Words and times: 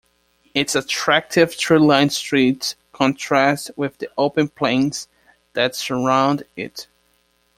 Its 0.55 0.73
attractive 0.73 1.55
tree-lined 1.55 2.11
streets 2.11 2.75
contrast 2.91 3.69
with 3.75 3.99
the 3.99 4.09
open 4.17 4.49
plains 4.49 5.07
that 5.53 5.75
surround 5.75 6.41
it. 6.55 6.87